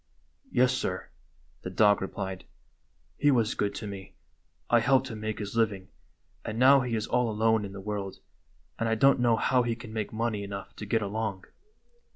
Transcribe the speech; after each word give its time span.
"Yes, 0.51 0.71
sir," 0.73 1.09
the 1.61 1.69
dog 1.69 2.01
replied." 2.01 2.45
He 3.19 3.29
was 3.29 3.53
good 3.53 3.75
to 3.75 3.85
me; 3.85 4.15
I 4.67 4.79
helped 4.79 5.09
him 5.09 5.19
make 5.19 5.37
his 5.37 5.55
living, 5.55 5.89
and 6.43 6.57
now 6.57 6.81
he 6.81 6.95
is 6.95 7.05
all 7.05 7.29
alone 7.29 7.63
in 7.63 7.71
the 7.73 7.79
world, 7.81 8.17
and 8.79 8.89
I 8.89 8.95
don't 8.95 9.19
know 9.19 9.35
how 9.35 9.61
he 9.61 9.75
can 9.75 9.93
make 9.93 10.11
money 10.11 10.43
enough 10.43 10.75
to 10.77 10.87
get 10.87 11.03
along." 11.03 11.45